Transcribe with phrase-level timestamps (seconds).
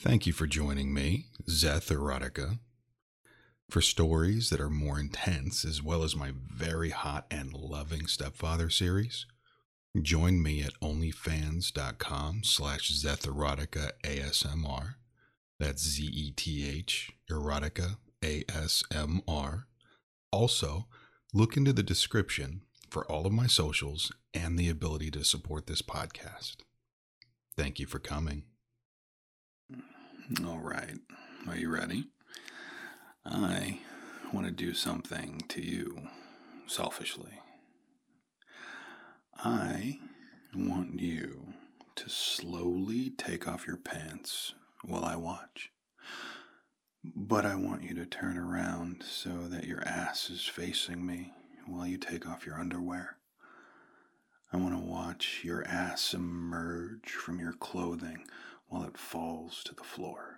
[0.00, 2.60] Thank you for joining me, Zeth Erotica,
[3.68, 8.70] for stories that are more intense, as well as my very hot and loving stepfather
[8.70, 9.26] series.
[10.00, 14.94] Join me at onlyfans.com slash Zetherotica ASMR.
[15.58, 19.66] That's Z-E-T-H, erotica, A-S-M-R.
[20.30, 20.86] Also,
[21.34, 25.82] look into the description for all of my socials and the ability to support this
[25.82, 26.58] podcast.
[27.56, 28.44] Thank you for coming.
[30.44, 30.98] All right.
[31.48, 32.04] Are you ready?
[33.24, 33.80] I
[34.30, 36.02] want to do something to you
[36.66, 37.40] selfishly.
[39.38, 40.00] I
[40.54, 41.54] want you
[41.96, 44.52] to slowly take off your pants
[44.84, 45.70] while I watch.
[47.02, 51.32] But I want you to turn around so that your ass is facing me
[51.66, 53.16] while you take off your underwear.
[54.52, 58.26] I want to watch your ass emerge from your clothing
[58.68, 60.36] while it falls to the floor.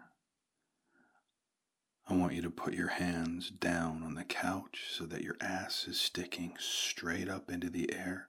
[2.09, 5.87] I want you to put your hands down on the couch so that your ass
[5.87, 8.27] is sticking straight up into the air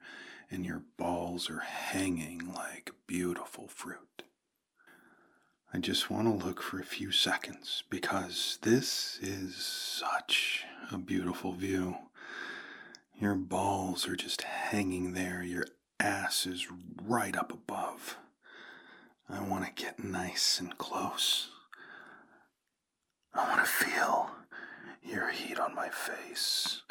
[0.52, 4.24] and your balls are hanging like beautiful fruit.
[5.74, 11.54] I just want to look for a few seconds because this is such a beautiful
[11.54, 11.96] view.
[13.20, 15.66] Your balls are just hanging there, your
[16.00, 16.68] ass is
[17.02, 18.18] right up above.
[19.32, 21.50] I want to get nice and close.
[23.34, 24.30] I want to feel
[25.02, 26.82] your heat on my face.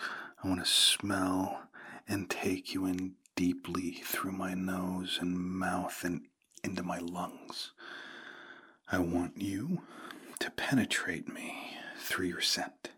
[0.43, 1.65] I want to smell
[2.09, 6.23] and take you in deeply through my nose and mouth and
[6.65, 7.73] into my lungs.
[8.91, 9.83] I want you
[10.41, 12.91] to penetrate me through your scent.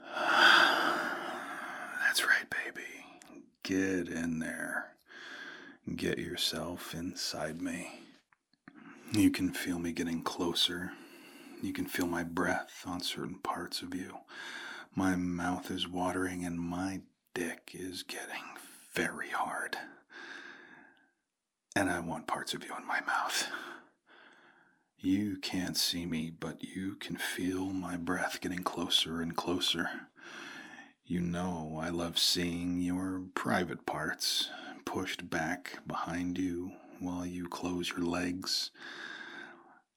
[0.14, 2.82] That's right, baby.
[3.62, 4.95] Get in there.
[5.94, 8.00] Get yourself inside me.
[9.12, 10.90] You can feel me getting closer.
[11.62, 14.18] You can feel my breath on certain parts of you.
[14.96, 17.02] My mouth is watering and my
[17.34, 18.42] dick is getting
[18.94, 19.76] very hard.
[21.76, 23.46] And I want parts of you in my mouth.
[24.98, 29.88] You can't see me, but you can feel my breath getting closer and closer.
[31.04, 34.50] You know I love seeing your private parts
[34.86, 38.70] pushed back behind you while you close your legs.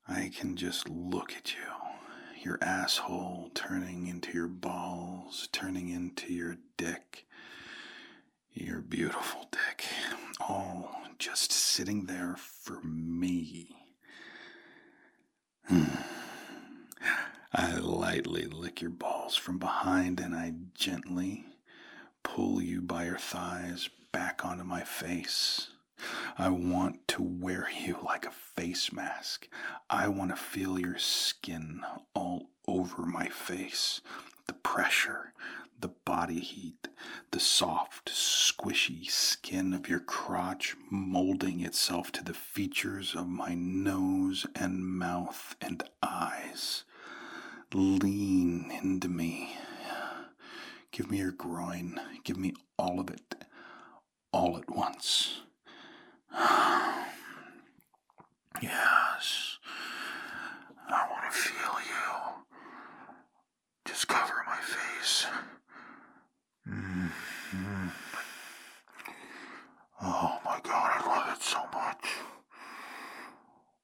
[0.07, 6.57] I can just look at you, your asshole turning into your balls, turning into your
[6.75, 7.25] dick,
[8.51, 9.85] your beautiful dick,
[10.41, 13.75] all just sitting there for me.
[17.53, 21.45] I lightly lick your balls from behind and I gently
[22.23, 25.69] pull you by your thighs back onto my face.
[26.37, 29.47] I want to wear you like a face mask.
[29.89, 31.81] I want to feel your skin
[32.13, 34.01] all over my face.
[34.47, 35.33] The pressure,
[35.79, 36.87] the body heat,
[37.31, 44.45] the soft, squishy skin of your crotch molding itself to the features of my nose
[44.55, 46.83] and mouth and eyes.
[47.73, 49.57] Lean into me.
[50.91, 51.99] Give me your groin.
[52.23, 53.35] Give me all of it
[54.31, 55.41] all at once.
[58.61, 59.57] yes.
[60.89, 62.43] I want to feel you.
[63.85, 65.25] Just cover my face.
[66.67, 67.87] Mm-hmm.
[70.01, 72.05] Oh my god, I love it so much.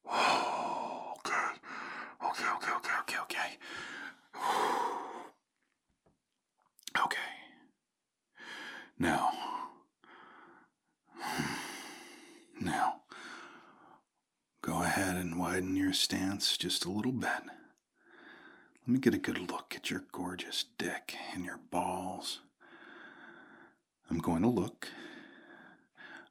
[0.09, 1.59] Oh, okay.
[2.29, 3.57] Okay, okay, okay, okay, okay.
[7.03, 7.17] Okay.
[8.97, 9.31] Now,
[12.61, 13.01] now,
[14.61, 17.29] go ahead and widen your stance just a little bit.
[17.31, 22.41] Let me get a good look at your gorgeous dick and your balls.
[24.07, 24.87] I'm going to look.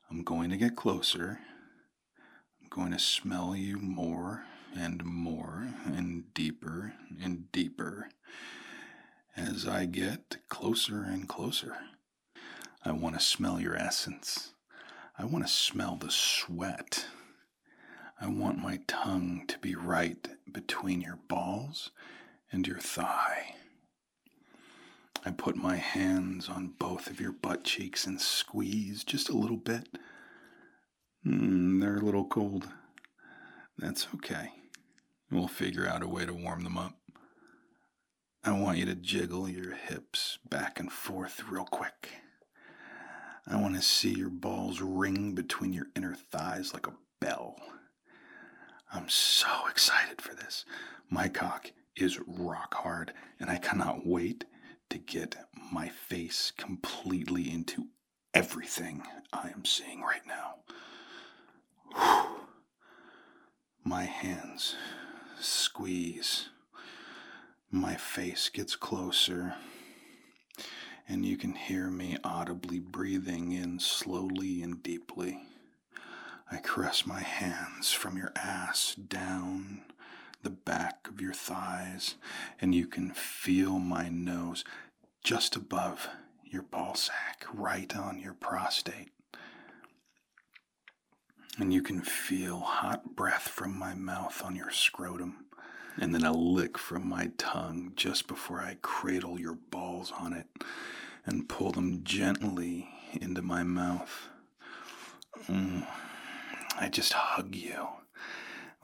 [0.09, 1.41] I'm going to get closer.
[2.63, 4.45] I'm going to smell you more
[4.77, 8.11] and more and deeper and deeper
[9.37, 11.79] as I get closer and closer.
[12.85, 14.53] I want to smell your essence.
[15.19, 17.07] I want to smell the sweat.
[18.21, 21.91] I want my tongue to be right between your balls
[22.53, 23.55] and your thigh.
[25.27, 29.57] I put my hands on both of your butt cheeks and squeeze just a little
[29.57, 29.89] bit.
[31.27, 32.69] Mm, they're a little cold.
[33.79, 34.51] That's okay.
[35.31, 36.97] We'll figure out a way to warm them up.
[38.45, 42.11] I want you to jiggle your hips back and forth real quick.
[43.47, 47.57] I want to see your balls ring between your inner thighs like a bell.
[48.95, 50.65] I'm so excited for this.
[51.11, 54.45] My cock is rock hard, and I cannot wait
[54.91, 55.35] to get
[55.73, 57.89] my face completely into
[58.33, 59.03] everything
[59.33, 60.55] I am seeing right now.
[63.83, 64.77] My hands
[65.41, 66.51] squeeze.
[67.73, 69.57] My face gets closer,
[71.09, 75.41] and you can hear me audibly breathing in slowly and deeply.
[76.51, 79.83] I caress my hands from your ass down
[80.43, 82.17] the back of your thighs,
[82.61, 84.65] and you can feel my nose
[85.23, 86.09] just above
[86.45, 89.09] your ball sack, right on your prostate.
[91.59, 95.47] And you can feel hot breath from my mouth on your scrotum,
[95.97, 100.47] and then a lick from my tongue just before I cradle your balls on it
[101.25, 102.89] and pull them gently
[103.21, 104.29] into my mouth.
[105.49, 105.87] Mm.
[106.85, 107.89] I just hug you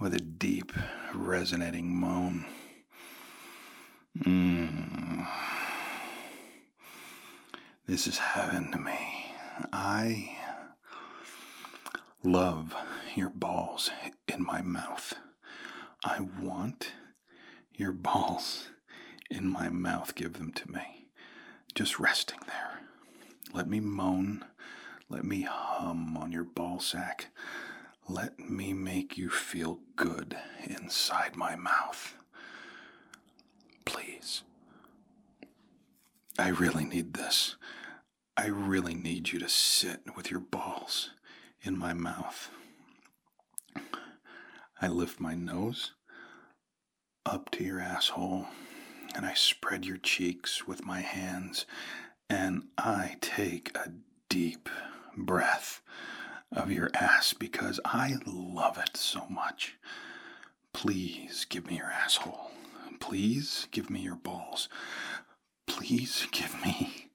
[0.01, 0.73] with a deep,
[1.13, 2.47] resonating moan.
[4.19, 5.27] Mm.
[7.87, 9.35] This is heaven to me.
[9.71, 10.35] I
[12.25, 12.75] love
[13.15, 13.91] your balls
[14.27, 15.13] in my mouth.
[16.03, 16.93] I want
[17.75, 18.71] your balls
[19.31, 20.15] in my mouth.
[20.15, 21.09] Give them to me.
[21.75, 22.81] Just resting there.
[23.53, 24.47] Let me moan.
[25.11, 27.27] Let me hum on your ball sack.
[28.11, 32.17] Let me make you feel good inside my mouth.
[33.85, 34.43] Please.
[36.37, 37.55] I really need this.
[38.37, 41.11] I really need you to sit with your balls
[41.63, 42.51] in my mouth.
[44.83, 45.93] I lift my nose
[47.25, 48.49] up to your asshole
[49.15, 51.65] and I spread your cheeks with my hands
[52.29, 53.93] and I take a
[54.29, 54.69] deep
[55.17, 55.81] breath
[56.53, 59.77] of your ass because I love it so much.
[60.73, 62.51] Please give me your asshole.
[62.99, 64.69] Please give me your balls.
[65.67, 67.11] Please give me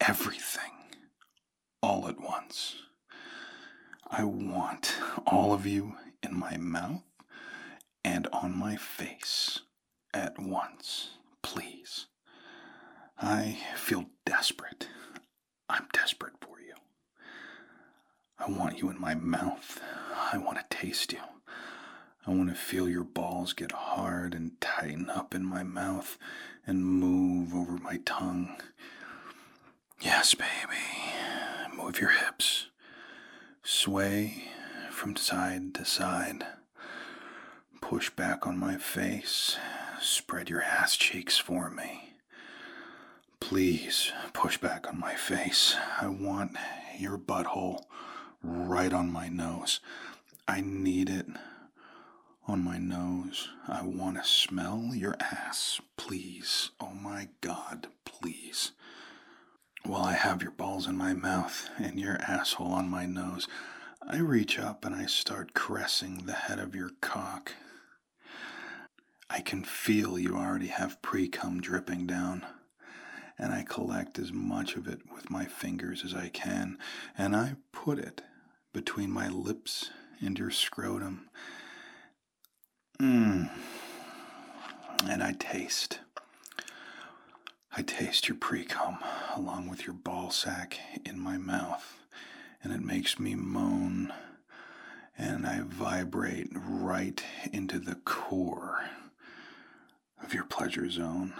[0.00, 0.72] everything
[1.82, 2.76] all at once.
[4.08, 7.02] I want all of you in my mouth
[8.04, 9.60] and on my face
[10.14, 11.10] at once,
[11.42, 12.06] please.
[13.18, 14.88] I feel desperate.
[15.68, 16.55] I'm desperate for.
[18.38, 19.80] I want you in my mouth.
[20.32, 21.20] I want to taste you.
[22.26, 26.18] I want to feel your balls get hard and tighten up in my mouth
[26.66, 28.56] and move over my tongue.
[30.00, 31.76] Yes, baby.
[31.76, 32.66] Move your hips.
[33.62, 34.44] Sway
[34.90, 36.44] from side to side.
[37.80, 39.56] Push back on my face.
[40.00, 42.14] Spread your ass cheeks for me.
[43.40, 45.76] Please push back on my face.
[46.00, 46.56] I want
[46.98, 47.84] your butthole
[48.42, 49.80] right on my nose.
[50.48, 51.26] I need it
[52.46, 53.48] on my nose.
[53.66, 55.80] I want to smell your ass.
[55.96, 56.70] Please.
[56.80, 58.72] Oh my God, please.
[59.84, 63.46] While I have your balls in my mouth and your asshole on my nose,
[64.02, 67.52] I reach up and I start caressing the head of your cock.
[69.28, 72.46] I can feel you already have pre cum dripping down,
[73.38, 76.78] and I collect as much of it with my fingers as I can,
[77.16, 78.22] and I put it
[78.72, 79.90] between my lips
[80.20, 81.28] and your scrotum.
[83.00, 83.50] Mmm.
[85.06, 86.00] And I taste.
[87.76, 88.98] I taste your pre cum
[89.34, 92.06] along with your ball sack in my mouth,
[92.62, 94.12] and it makes me moan,
[95.18, 98.88] and I vibrate right into the core
[100.22, 101.34] of your pleasure zone.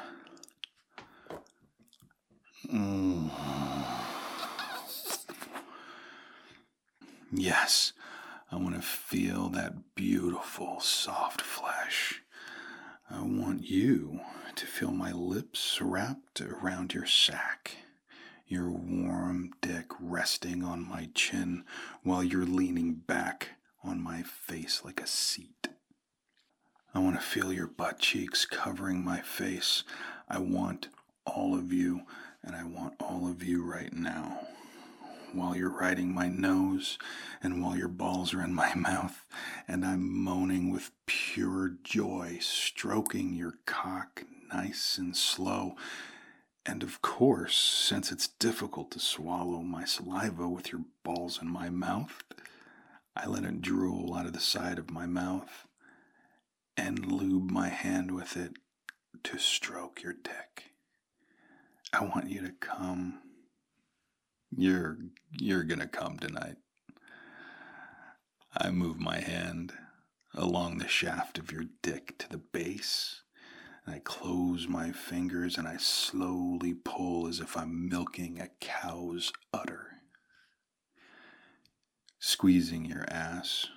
[2.67, 3.31] Mm.
[7.33, 7.93] Yes,
[8.51, 12.23] I want to feel that beautiful, soft flesh.
[13.11, 14.21] I want you
[14.57, 17.77] to feel my lips wrapped around your sack,
[18.47, 21.65] your warm dick resting on my chin
[22.03, 23.51] while you're leaning back
[23.85, 25.69] on my face like a seat.
[26.95, 29.85] I want to feel your butt cheeks covering my face.
[30.29, 30.89] I want
[31.27, 32.03] all of you,
[32.47, 34.47] and I want all of you right now.
[35.33, 36.97] While you're riding my nose,
[37.43, 39.27] and while your balls are in my mouth,
[39.69, 44.23] and I'm moaning with pure joy, stroking your cock
[44.53, 45.75] nice and slow.
[46.65, 51.69] And of course, since it's difficult to swallow my saliva with your balls in my
[51.69, 52.23] mouth,
[53.17, 55.67] I let it drool out of the side of my mouth
[56.77, 58.53] and lube my hand with it
[59.25, 60.76] to stroke your dick.
[61.99, 63.21] I want you to come.
[64.55, 64.99] You're
[65.31, 66.57] you're going to come tonight.
[68.55, 69.73] I move my hand
[70.35, 73.23] along the shaft of your dick to the base.
[73.87, 79.33] And I close my fingers and I slowly pull as if I'm milking a cow's
[79.55, 79.87] udder.
[82.19, 83.69] Squeezing your ass.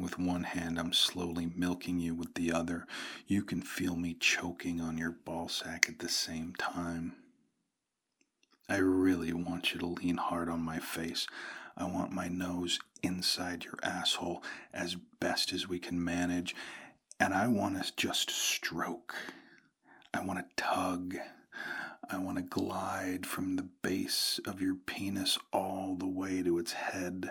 [0.00, 2.86] With one hand, I'm slowly milking you with the other.
[3.28, 7.14] You can feel me choking on your ball sack at the same time.
[8.70, 11.26] I really want you to lean hard on my face.
[11.76, 14.42] I want my nose inside your asshole
[14.74, 16.54] as best as we can manage.
[17.18, 19.14] And I want to just stroke.
[20.12, 21.16] I want to tug.
[22.10, 26.72] I want to glide from the base of your penis all the way to its
[26.72, 27.30] head.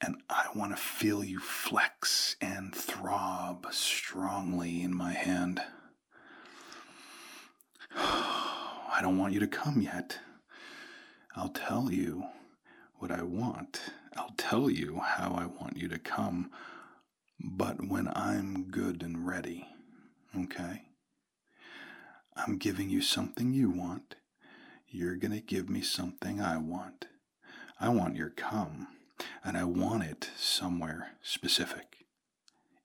[0.00, 5.62] And I want to feel you flex and throb strongly in my hand.
[7.96, 10.18] I don't want you to come yet.
[11.36, 12.24] I'll tell you
[12.98, 13.80] what I want.
[14.16, 16.50] I'll tell you how I want you to come,
[17.40, 19.66] but when I'm good and ready,
[20.38, 20.82] okay?
[22.36, 24.14] I'm giving you something you want.
[24.88, 27.06] You're going to give me something I want.
[27.80, 28.86] I want your come,
[29.42, 32.06] and I want it somewhere specific,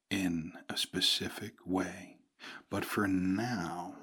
[0.10, 2.18] in a specific way.
[2.72, 3.96] But for now,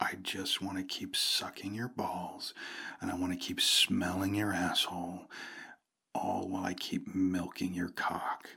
[0.00, 2.54] I just want to keep sucking your balls
[3.00, 5.22] and I want to keep smelling your asshole,
[6.14, 8.48] all while I keep milking your cock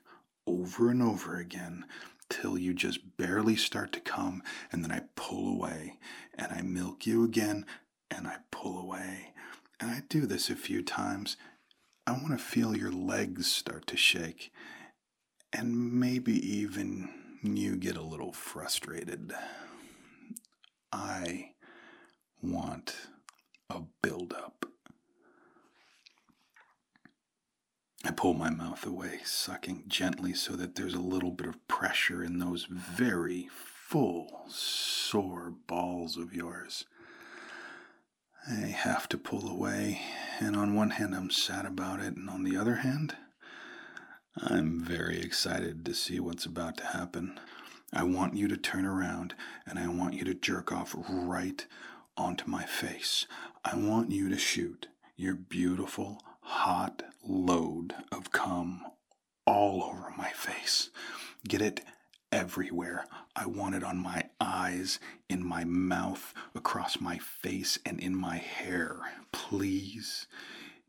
[0.46, 1.86] over and over again
[2.30, 5.98] till you just barely start to come and then I pull away
[6.36, 7.66] and I milk you again
[8.10, 9.34] and I pull away.
[9.80, 11.38] And I do this a few times.
[12.06, 14.52] I want to feel your legs start to shake
[15.52, 17.10] and maybe even
[17.44, 19.34] you get a little frustrated.
[20.92, 21.52] I
[22.42, 22.96] want
[23.70, 24.66] a build-up.
[28.04, 32.24] I pull my mouth away, sucking gently so that there's a little bit of pressure
[32.24, 36.86] in those very full, sore balls of yours.
[38.50, 40.02] I have to pull away,
[40.40, 43.16] and on one hand, I'm sad about it, and on the other hand,
[44.36, 47.40] I'm very excited to see what's about to happen.
[47.94, 51.66] I want you to turn around and I want you to jerk off right
[52.16, 53.28] onto my face.
[53.66, 58.84] I want you to shoot your beautiful, hot load of cum
[59.46, 60.90] all over my face.
[61.48, 61.82] Get it
[62.32, 63.06] everywhere.
[63.36, 68.38] I want it on my eyes, in my mouth, across my face, and in my
[68.38, 69.00] hair.
[69.32, 70.28] Please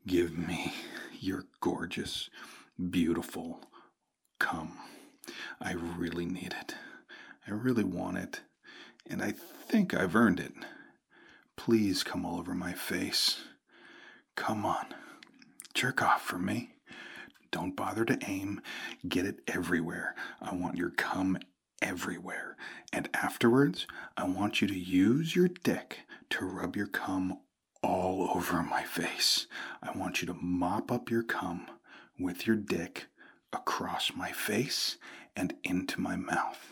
[0.06, 0.73] give me
[1.21, 2.30] your gorgeous,
[2.90, 3.61] beautiful
[4.38, 4.78] cum.
[5.61, 6.75] I really need it.
[7.46, 8.40] I really want it,
[9.08, 10.52] and I think I've earned it.
[11.56, 13.40] Please come all over my face.
[14.37, 14.87] Come on,
[15.75, 16.76] jerk off for me.
[17.50, 18.62] Don't bother to aim.
[19.06, 20.14] Get it everywhere.
[20.40, 21.37] I want your cum
[21.82, 22.56] everywhere.
[22.92, 27.40] And afterwards, I want you to use your dick to rub your cum
[27.82, 29.49] all over my face.
[29.82, 31.66] I want you to mop up your cum
[32.18, 33.06] with your dick
[33.52, 34.96] across my face
[35.37, 36.72] and into my mouth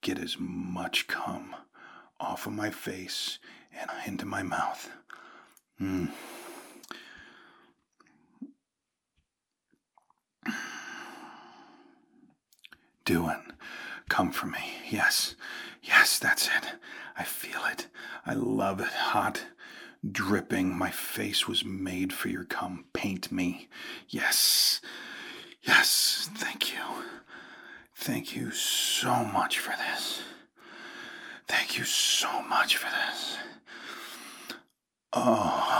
[0.00, 1.54] get as much cum
[2.20, 3.38] off of my face
[3.78, 4.90] and into my mouth.
[5.80, 6.10] Mm.
[13.04, 13.42] Doing.
[14.08, 14.58] Come for me.
[14.90, 15.34] Yes.
[15.82, 16.74] Yes, that's it.
[17.16, 17.86] I feel it.
[18.26, 18.86] I love it.
[18.86, 19.42] Hot.
[20.10, 20.76] Dripping.
[20.76, 22.84] My face was made for your cum.
[22.92, 23.68] Paint me.
[24.08, 24.80] Yes.
[25.62, 26.28] Yes.
[26.34, 26.80] Thank you.
[28.00, 30.22] Thank you so much for this.
[31.48, 33.38] Thank you so much for this.
[35.12, 35.77] Oh